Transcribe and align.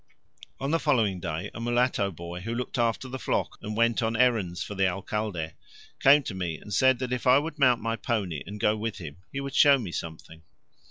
On 0.59 0.71
the 0.71 0.79
following 0.79 1.19
day 1.19 1.51
a 1.53 1.61
mulatto 1.61 2.09
boy 2.09 2.39
who 2.39 2.55
looked 2.55 2.79
after 2.79 3.07
the 3.07 3.19
flock 3.19 3.59
and 3.61 3.77
went 3.77 4.01
on 4.01 4.17
errands 4.17 4.63
for 4.63 4.73
the 4.73 4.87
Alcalde, 4.87 5.51
came 5.99 6.23
to 6.23 6.33
me 6.33 6.57
and 6.57 6.73
said 6.73 6.97
that 6.97 7.13
if 7.13 7.27
I 7.27 7.37
would 7.37 7.59
mount 7.59 7.81
my 7.83 7.95
pony 7.97 8.41
and 8.47 8.59
go 8.59 8.75
with 8.75 8.97
him 8.97 9.17
he 9.31 9.39
would 9.39 9.53
show 9.53 9.77
me 9.77 9.91
something. 9.91 10.41